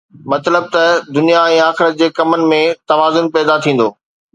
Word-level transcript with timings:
مطلب 0.31 0.63
ته 0.73 0.83
دنيا 1.17 1.41
۽ 1.51 1.57
آخرت 1.69 1.93
جي 2.03 2.07
ڪمن 2.21 2.49
۾ 2.57 2.61
توازن 2.93 3.25
پيدا 3.39 3.55
ٿيندو. 3.69 3.89